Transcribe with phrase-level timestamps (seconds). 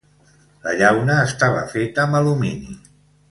[0.63, 2.79] La llauna estava feta amb alumini.